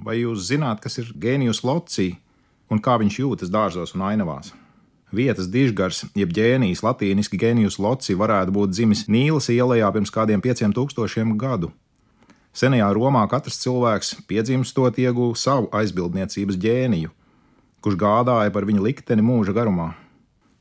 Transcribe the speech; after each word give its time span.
Vai 0.00 0.22
jūs 0.22 0.46
zināt, 0.48 0.80
kas 0.80 0.96
ir 1.02 1.10
gēnijus 1.20 1.60
loci 1.66 2.14
un 2.72 2.80
kā 2.80 2.96
viņš 3.00 3.20
jūtas 3.20 3.52
dārzos 3.52 3.92
un 3.94 4.06
ainavās? 4.08 4.54
Vietas 5.12 5.48
dižgars, 5.50 6.04
jeb 6.14 6.30
ģēnijs, 6.32 6.84
latīniski 6.86 7.36
gēnijus 7.40 7.80
loci, 7.82 8.14
varētu 8.14 8.54
būt 8.54 8.72
dzimis 8.72 9.08
Nīlas 9.10 9.50
ielā 9.50 9.90
pirms 9.92 10.12
kādiem 10.14 10.40
pieciem 10.40 10.72
tūkstošiem 10.72 11.34
gadu. 11.36 11.72
Senajā 12.54 12.88
Romā 12.94 13.26
katrs 13.30 13.58
cilvēks 13.62 14.14
piedzimstot 14.30 14.96
ieguva 14.98 15.36
savu 15.38 15.68
aizbildniecības 15.74 16.56
ģēniju, 16.62 17.10
kurš 17.82 17.98
gādāja 17.98 18.54
par 18.54 18.64
viņa 18.70 18.86
likteni 18.86 19.22
mūža 19.26 19.54
garumā. 19.54 19.92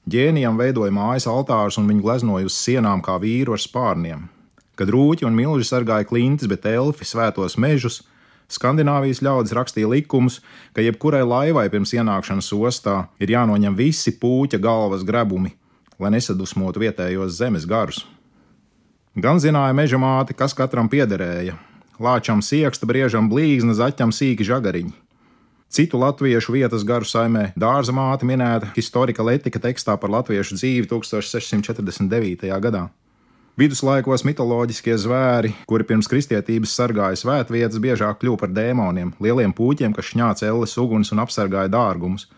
Ģēnijam 0.10 0.58
veidoja 0.58 0.92
mājas 0.92 1.30
altārus 1.30 1.78
un 1.80 1.88
viņu 1.90 2.04
gleznoja 2.04 2.50
uz 2.50 2.58
sienām 2.58 3.02
kā 3.06 3.20
vīru 3.22 3.54
ar 3.54 3.62
spārniem. 3.62 4.28
Kad 4.76 4.90
rūķi 4.90 5.28
un 5.30 5.36
milži 5.38 5.68
sargāja 5.70 6.08
klintis, 6.10 6.50
bet 6.50 6.66
elfi 6.66 7.06
svētos 7.06 7.58
mežus, 7.62 8.02
Skandināvijas 8.50 9.22
ļaudis 9.22 9.54
rakstīja 9.54 9.90
likumus, 9.92 10.40
ka 10.74 10.82
jebkurai 10.82 11.22
laivai 11.22 11.68
pirms 11.70 11.94
ienākšanas 11.94 12.50
ostā 12.58 12.96
ir 13.22 13.34
jānoņem 13.36 13.76
visi 13.78 14.16
pūķa 14.18 14.58
galvas 14.64 15.06
grebumi, 15.06 15.54
lai 16.02 16.16
nesadusmotu 16.16 16.82
vietējos 16.82 17.38
zemes 17.38 17.68
garus. 17.70 18.06
Gan 19.20 19.42
zināja 19.42 19.76
meža 19.76 20.00
māte, 20.02 20.34
kas 20.34 20.56
katram 20.58 20.90
piederēja. 20.90 21.58
Lāčam 22.00 22.42
sieksta, 22.46 22.88
briežam 22.90 23.28
blīzna, 23.30 23.76
zaķam 23.76 24.14
sīki 24.16 24.48
žagariņi. 24.48 24.94
Citu 25.70 26.00
latviešu 26.02 26.56
vietas 26.56 26.82
garu 26.82 27.06
saimē 27.06 27.52
dārza 27.60 27.94
māte 27.94 28.26
minēta 28.26 28.72
historika 28.74 29.22
letika 29.22 29.60
tekstā 29.62 29.94
par 30.02 30.10
latviešu 30.10 30.58
dzīvi 30.58 30.90
1649. 30.90 32.50
gadā. 32.64 32.88
Viduslaikos 33.60 34.22
mitoloģiskie 34.24 34.94
zvēri, 34.96 35.50
kuri 35.68 35.84
pirms 35.84 36.08
kristietības 36.08 36.72
sargāja 36.78 37.18
svētvietas, 37.20 37.82
biežāk 37.84 38.22
kļuva 38.22 38.40
par 38.46 38.54
dēmoniem, 38.56 39.10
lieliem 39.20 39.52
pūķiem, 39.52 39.92
kas 39.98 40.14
šņāca 40.14 40.48
elles 40.48 40.76
uguns 40.80 41.12
un 41.12 41.20
apsargāja 41.26 41.68
dārgumus, 41.74 42.30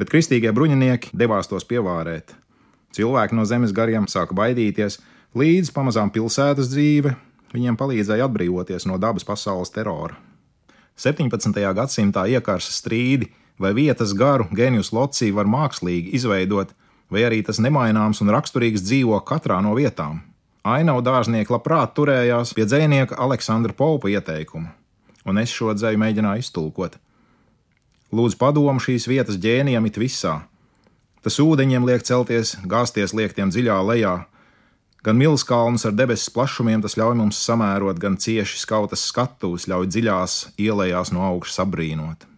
bet 0.00 0.08
kristīgie 0.08 0.48
bruņinieki 0.56 1.12
devās 1.12 1.50
tos 1.50 1.68
pievārēt. 1.68 2.32
Cilvēki 2.96 3.36
no 3.36 3.44
zemes 3.44 3.76
gariem 3.76 4.08
sāka 4.08 4.32
baidīties, 4.38 4.96
līdz 5.36 5.74
pamazām 5.76 6.14
pilsētas 6.14 6.72
dzīve 6.72 7.18
viņiem 7.52 7.76
palīdzēja 7.76 8.30
atbrīvoties 8.30 8.88
no 8.88 8.96
dabas 8.96 9.28
pasaules 9.28 9.76
terora. 9.76 10.16
17. 10.96 11.52
gadsimtā 11.76 12.24
iekārsa 12.32 12.72
strīdi, 12.72 13.28
vai 13.60 13.76
vietas 13.76 14.16
garu 14.16 14.48
genijus 14.56 14.94
locī 14.96 15.34
var 15.36 15.44
mākslīgi 15.44 16.16
izveidot, 16.16 16.72
vai 17.12 17.28
arī 17.28 17.44
tas 17.44 17.60
nemaināms 17.60 18.24
un 18.24 18.32
raksturīgs 18.32 18.88
dzīvo 18.88 19.20
katrā 19.28 19.60
no 19.60 19.76
vietām. 19.76 20.31
Ainavu 20.62 21.00
dārznieki 21.02 21.50
labprāt 21.50 21.90
turējās 21.96 22.52
pie 22.54 22.62
dzinieka 22.70 23.16
Aleksandra 23.18 23.74
Paupa 23.74 24.06
ieteikuma, 24.12 24.70
un 25.26 25.40
es 25.42 25.50
šo 25.50 25.72
dzēju 25.74 25.98
mēģināju 25.98 26.44
iztulkot. 26.44 27.00
Lūdzu, 28.14 28.38
padomu 28.38 28.78
šīs 28.78 29.08
vietas 29.10 29.40
ģēnijam 29.42 29.88
it 29.90 29.98
visā. 29.98 30.36
Tas 31.26 31.40
ūdeņiem 31.42 31.82
liek 31.88 32.06
celties, 32.06 32.54
gāzties 32.62 33.10
liektiem 33.10 33.50
dziļā 33.50 33.80
lejā, 33.90 34.14
gan 35.02 35.18
milzkalnus 35.18 35.88
ar 35.88 35.98
debesu 35.98 36.30
plašumiem 36.30 36.84
tas 36.84 36.94
ļauj 36.94 37.18
mums 37.18 37.42
samērot, 37.42 37.98
gan 37.98 38.14
cieši 38.14 38.62
skautas 38.62 39.02
skatuves 39.10 39.66
ļauj 39.66 39.90
dziļās 39.90 40.42
ielējās 40.62 41.10
no 41.10 41.26
augšas 41.26 41.64
apbrīnot. 41.66 42.31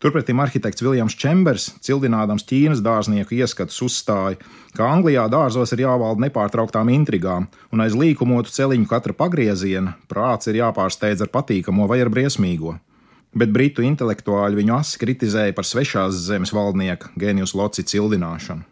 Turpretim 0.00 0.38
arhitekts 0.40 0.80
Viljams 0.80 1.12
Čembers, 1.20 1.66
cildinādams 1.84 2.46
Ķīnas 2.48 2.80
dārznieku 2.80 3.36
ieskatus, 3.36 3.82
uzstāja, 3.84 4.38
ka 4.72 4.86
Anglijā 4.88 5.26
dārzos 5.28 5.74
ir 5.76 5.82
jāvalda 5.82 6.24
nepārtrauktām 6.24 6.88
intrigām, 6.94 7.50
un 7.68 7.84
aiz 7.84 7.92
līkumotu 7.92 8.48
celiņu 8.54 8.88
katra 8.88 9.12
pagrieziena 9.18 9.98
prāts 10.08 10.48
ir 10.48 10.62
jāpārsteidz 10.62 11.20
ar 11.26 11.28
patīkamo 11.34 11.84
vai 11.90 12.00
ar 12.00 12.08
briesmīgo. 12.08 12.78
Bet 13.36 13.52
britu 13.52 13.84
intelektuāļi 13.84 14.62
viņu 14.62 14.74
asi 14.78 15.02
kritizēja 15.04 15.52
par 15.54 15.68
svešās 15.68 16.16
zemes 16.30 16.54
valdnieka 16.56 17.12
Gēnijus 17.20 17.52
Loci 17.54 17.84
cildināšanu. 17.92 18.64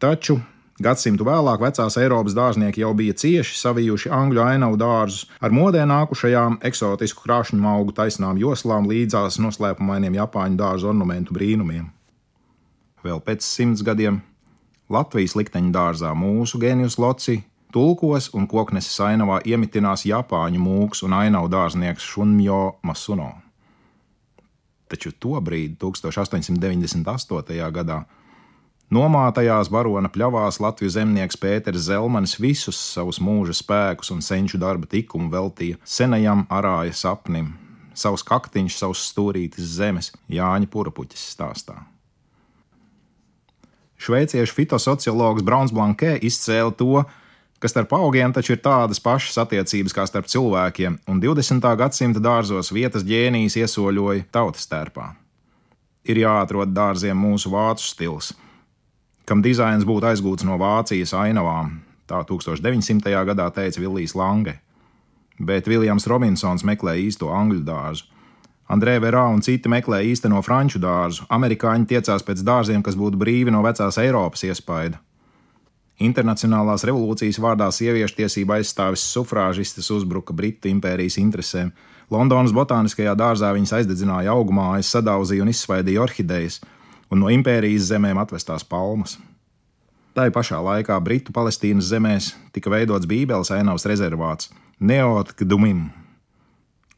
Taču 0.00 0.38
Gadsimtu 0.80 1.26
vēlāk 1.28 1.60
vecās 1.60 1.98
Eiropas 2.00 2.32
dārznieki 2.32 2.80
jau 2.80 2.94
bija 2.96 3.12
cieši 3.12 3.58
savijuši 3.58 4.08
angļu 4.16 4.40
ainavu 4.40 4.78
dārzus 4.80 5.26
ar 5.44 5.52
modē 5.52 5.82
nākušajām 5.84 6.56
eksotisku 6.64 7.26
krāšņu 7.26 7.66
augu 7.68 7.92
taisnām 7.92 8.40
joslām 8.40 8.88
līdzās 8.88 9.36
noslēpumainiem 9.44 10.16
Japāņu 10.16 10.56
dārzu 10.56 10.88
ornamentu 10.94 11.36
brīnumiem. 11.36 11.90
Vēl 13.04 13.20
pēc 13.20 13.44
simts 13.44 13.84
gadiem 13.84 14.22
Latvijas 14.88 15.36
likteņa 15.36 15.70
dārzā 15.74 16.14
mūsu 16.16 16.58
gēnijus 16.62 16.96
loci 16.96 17.42
tulkos 17.76 18.30
un 18.32 18.48
kokneses 18.48 18.96
ainavā 19.04 19.42
iemitinās 19.44 20.06
Japāņu 20.08 20.62
mūks 20.64 21.04
un 21.04 21.18
ainavu 21.18 21.52
dārznieks 21.52 22.08
Šunmjo 22.08 22.62
Masuno. 22.88 23.34
Taču 24.90 25.12
tobrīd, 25.12 25.76
1898. 25.78 27.68
gadā, 27.76 28.00
Nomātajās 28.90 29.68
barona 29.70 30.08
pļavās 30.10 30.56
Latvijas 30.58 30.96
zemnieks 30.96 31.36
Pēters 31.38 31.84
Zelmanis 31.86 32.32
visus 32.42 32.74
savus 32.74 33.20
mūža 33.22 33.54
spēkus 33.54 34.10
un 34.10 34.18
senču 34.18 34.58
darba 34.58 34.88
tikumu 34.90 35.30
veltīja 35.30 35.78
senajam 35.86 36.42
arāja 36.50 36.96
sapnim, 36.98 37.52
savus 37.94 38.26
kaktiņus, 38.26 38.80
savus 38.82 39.04
stūrītis 39.12 39.76
zemes 39.76 40.10
Jāņa 40.26 40.66
Purapuķis 40.74 41.22
stāstā. 41.36 41.76
Šveiciešu 44.02 44.58
fitosociologs 44.58 45.46
Brauns 45.46 45.70
Blankē 45.70 46.16
izcēla 46.26 46.74
to, 46.74 47.06
ka 47.62 47.70
starp 47.70 47.94
augiem 47.94 48.34
taču 48.34 48.56
ir 48.56 48.62
tādas 48.66 48.98
pašas 48.98 49.38
attiecības 49.46 49.94
kā 49.94 50.10
starp 50.10 50.26
cilvēkiem, 50.34 50.98
un 51.06 51.22
20. 51.22 51.72
gadsimta 51.78 52.26
dārzos 52.26 52.74
vietas 52.74 53.06
ģēnijas 53.06 53.60
iesoļoja 53.62 54.26
tautas 54.34 54.66
tērpā. 54.66 55.12
Ir 56.10 56.24
jāatrod 56.26 56.74
dārziem 56.74 57.14
mūsu 57.14 57.54
vācu 57.54 57.86
stils 57.86 58.34
kam 59.30 59.44
dizains 59.46 59.86
būtu 59.86 60.08
aizgūts 60.10 60.42
no 60.42 60.56
Vācijas 60.58 61.14
ainavām, 61.14 61.76
tā 62.10 62.24
1900. 62.26 63.12
gadā 63.28 63.46
teica 63.54 63.78
Villijs 63.78 64.16
Lange. 64.18 64.56
Bet 65.38 65.70
Viljams 65.70 66.08
Robinsons 66.10 66.66
meklē 66.66 66.96
īsto 67.06 67.30
angļu 67.30 67.62
dārzu. 67.64 68.08
Andrē 68.70 68.96
Verā 69.02 69.22
un 69.30 69.40
citi 69.42 69.70
meklē 69.70 70.02
īsteno 70.06 70.42
franču 70.46 70.78
dārzu, 70.82 71.24
amerikāņi 71.30 71.88
tiecās 71.90 72.26
pēc 72.26 72.42
dārziem, 72.46 72.82
kas 72.86 72.98
būtu 72.98 73.18
brīvi 73.18 73.54
no 73.54 73.62
vecās 73.66 73.98
Eiropas 74.02 74.44
iespaida. 74.46 74.98
Internacionālās 76.00 76.84
revolūcijas 76.88 77.38
vārdā 77.42 77.66
sieviešu 77.74 78.16
tiesību 78.22 78.54
aizstāvis 78.56 79.02
sufrāžistes 79.14 79.90
uzbruka 79.94 80.32
Britu 80.32 80.70
impērijas 80.70 81.18
interesēm. 81.20 81.72
Londonas 82.10 82.54
botāniskajā 82.56 83.14
dārzā 83.18 83.50
viņas 83.54 83.74
aizdedzināja 83.80 84.32
augumā, 84.34 84.72
sadauzīja 84.86 85.44
un 85.44 85.52
izsvaidīja 85.52 86.00
orhidejas, 86.06 86.60
un 87.10 87.22
no 87.24 87.30
impērijas 87.32 87.90
zemēm 87.90 88.20
atvestās 88.22 88.64
palmas. 88.66 89.18
Tā 90.14 90.26
pašā 90.34 90.58
laikā 90.62 90.96
Britu 91.02 91.34
Palestīnas 91.34 91.90
zemēs 91.92 92.32
tika 92.54 92.72
veidots 92.72 93.06
Bībeles 93.06 93.52
ainavas 93.54 93.86
rezervāts 93.86 94.50
Neotkdumim, 94.80 95.86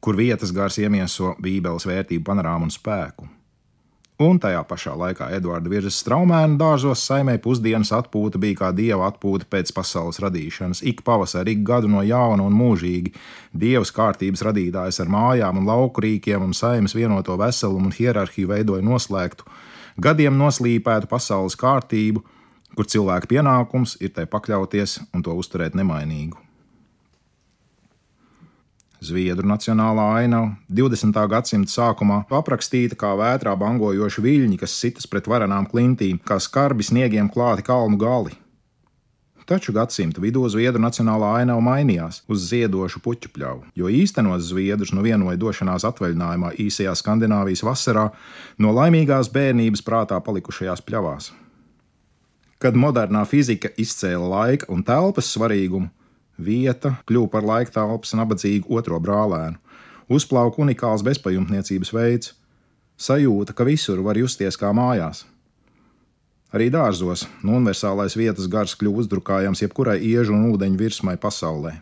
kur 0.00 0.16
vietas 0.16 0.52
gars 0.54 0.78
iemieso 0.80 1.34
Bībeles 1.42 1.88
vērtību 1.88 2.24
panorāmu 2.24 2.68
un 2.68 2.72
spēku. 2.72 3.28
Un 4.22 4.38
tajā 4.38 4.60
pašā 4.68 4.92
laikā 4.94 5.30
Edvards 5.34 5.70
Virzes 5.72 5.96
straumēna 6.02 6.58
dārzos 6.60 7.00
saimē 7.08 7.38
pusdienas 7.42 7.90
atpūta 7.96 8.38
bija 8.38 8.58
kā 8.60 8.68
dieva 8.76 9.08
atpūta 9.08 9.48
pēc 9.50 9.72
pasaules 9.74 10.20
radīšanas, 10.22 10.82
ik 10.86 11.00
pavasarī, 11.06 11.56
ik 11.56 11.64
gadu 11.66 11.90
no 11.90 12.04
jauna 12.06 12.44
un 12.46 12.54
mūžīgi. 12.54 13.14
Dievs 13.64 13.90
kārtības 13.96 14.44
radītājs 14.46 15.00
ar 15.02 15.10
mājām 15.10 15.58
un 15.62 15.66
lauku 15.66 16.04
rīkiem 16.04 16.44
un 16.44 16.54
saimas 16.54 16.94
vienoto 16.94 17.38
veselumu 17.40 17.90
un 17.90 17.96
hierarhiju 17.96 18.52
veidoja 18.52 18.84
noslēgtu, 18.86 19.48
gadiem 20.00 20.38
noslīpētu 20.38 21.10
pasaules 21.10 21.58
kārtību, 21.58 22.22
kur 22.76 22.88
cilvēka 22.88 23.28
pienākums 23.28 23.98
ir 24.00 24.14
tai 24.16 24.24
pakļauties 24.30 25.00
un 25.12 25.24
to 25.24 25.34
uzturēt 25.36 25.76
nemainīgu. 25.78 26.38
Zviedru 29.02 29.48
nacionālā 29.50 30.04
ainava 30.20 30.52
20. 30.70 31.16
gadsimta 31.28 31.72
sākumā 31.72 32.20
aprakstīta 32.30 32.94
kā 32.94 33.10
vētrā 33.18 33.56
bangojoši 33.58 34.22
viļņi, 34.22 34.60
kas 34.62 34.76
sitas 34.78 35.10
pret 35.10 35.26
varanām 35.26 35.66
klintīm, 35.66 36.20
kā 36.22 36.38
skarbi 36.38 36.86
sniegiem 36.86 37.26
klāti 37.32 37.66
kalnu 37.66 37.98
gali. 37.98 38.36
Taču 39.46 39.72
gadsimta 39.74 40.22
vidū 40.22 40.44
Zviedru 40.50 40.78
nacionālā 40.82 41.32
ainava 41.40 41.62
mainījās 41.66 42.20
uz 42.30 42.44
ziedošu 42.46 43.00
puķu 43.02 43.32
pļauju, 43.34 43.72
jo 43.74 43.88
īstenos 43.90 44.44
zviedrus 44.46 44.92
nu 44.94 45.02
vienoja 45.02 45.38
došanās 45.40 45.86
atvaļinājumā 45.88 46.52
īsajā 46.62 46.94
Skandināvijas 46.98 47.64
vasarā 47.66 48.08
no 48.62 48.74
laimīgās 48.76 49.32
bērnības 49.34 49.82
prātā 49.82 50.20
palikušajās 50.22 50.84
pļavās. 50.86 51.32
Kad 52.62 52.78
modernā 52.78 53.24
fizika 53.26 53.72
izcēla 53.82 54.28
laika 54.30 54.70
un 54.70 54.84
telpas 54.86 55.32
svarīgumu, 55.34 55.90
vieta 56.38 56.94
kļuva 57.10 57.32
par 57.32 57.48
laika 57.48 57.74
telpas 57.80 58.14
nabadzīgu 58.14 58.70
otro 58.78 59.02
brālēnu, 59.02 59.58
uzplauka 60.06 60.62
unikāls 60.62 61.02
bezpajumtniecības 61.02 61.90
veids, 61.96 62.34
sajūta, 62.94 63.58
ka 63.58 63.66
visur 63.66 64.06
var 64.06 64.22
justies 64.22 64.60
kā 64.60 64.70
mājās 64.70 65.24
Arī 66.52 66.68
dārzos 66.68 67.24
no 67.40 67.56
universālais 67.56 68.12
vietas 68.18 68.48
gars 68.52 68.74
kļuva 68.76 69.00
uzdrukājams 69.02 69.64
jebkurai 69.64 69.96
iežu 70.04 70.34
un 70.36 70.50
ūdeņu 70.52 70.76
virsmai 70.80 71.16
pasaulē. 71.20 71.78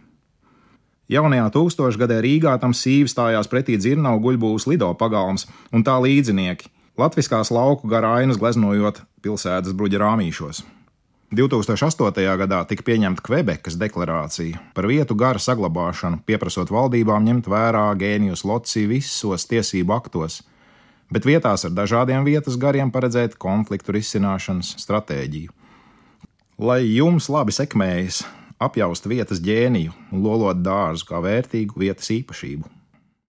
Jaunajā 1.10 1.48
tūkstošgadē 1.56 2.20
Rīgā 2.22 2.52
tam 2.62 2.70
sīvi 2.70 3.10
stājās 3.10 3.50
pretī 3.50 3.74
dzirnavu 3.80 4.22
guļbūvas 4.28 4.68
lido 4.70 4.92
pagalms 4.94 5.48
un 5.74 5.82
tā 5.82 5.96
līdzinieki, 5.98 6.70
latviskās 7.02 7.50
lauku 7.50 7.90
gara 7.90 8.12
ainas 8.20 8.38
gleznojot 8.38 9.02
pilsētas 9.24 9.74
bruģa 9.74 10.04
rāmīšos. 10.04 10.62
2008. 11.34 12.22
gadā 12.38 12.60
tika 12.70 12.86
pieņemta 12.86 13.22
Kvebekas 13.26 13.74
deklarācija 13.78 14.58
par 14.74 14.86
vietu 14.90 15.14
gara 15.18 15.38
saglabāšanu, 15.42 16.22
pieprasot 16.26 16.70
valdībām 16.74 17.26
ņemt 17.26 17.50
vērā 17.50 17.84
gēnijus 17.98 18.46
loci 18.46 18.86
visos 18.90 19.46
tiesību 19.50 19.94
aktos, 19.98 20.40
bet 21.10 21.26
vietās 21.26 21.66
ar 21.66 21.74
dažādiem 21.74 22.24
vietas 22.26 22.58
gariem 22.60 22.90
paredzēt 22.94 23.36
konfliktu 23.38 23.94
risināšanas 23.98 24.76
stratēģiju. 24.82 25.52
Lai 26.60 26.82
jums 26.84 27.30
labi 27.32 27.54
sekmējas, 27.56 28.24
apjaust 28.60 29.08
vietas 29.08 29.40
ģēniju 29.42 29.94
un 30.12 30.24
lolot 30.24 30.60
dārzu 30.60 31.08
kā 31.08 31.22
vērtīgu 31.24 31.80
vietas 31.80 32.10
īpašību. 32.12 32.79